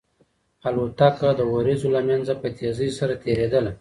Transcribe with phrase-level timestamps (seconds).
[0.67, 3.69] الوتکه د وريځو له منځه په تېزۍ سره تېرېدله.